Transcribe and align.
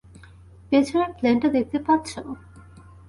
পিছনের 0.69 1.11
প্লেনটা 1.17 1.47
দেখতে 1.55 1.77
পাচ্ছ? 1.85 2.11